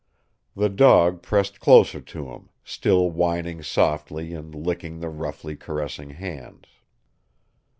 The 0.55 0.69
dog 0.69 1.21
pressed 1.21 1.59
closer 1.59 2.01
to 2.01 2.25
him, 2.31 2.49
still 2.63 3.11
whining 3.11 3.61
softly 3.61 4.33
and 4.33 4.55
licking 4.55 4.99
the 4.99 5.09
roughly 5.09 5.55
caressing 5.55 6.09
hands. 6.09 6.65